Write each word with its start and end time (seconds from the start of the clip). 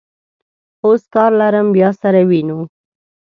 اوس 0.85 1.01
کار 1.13 1.31
لرم، 1.39 1.67
بیا 1.75 1.89
سره 2.01 2.19
وینو. 2.29 2.59